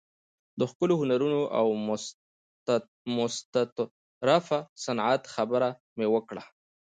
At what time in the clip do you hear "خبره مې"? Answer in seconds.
5.33-6.07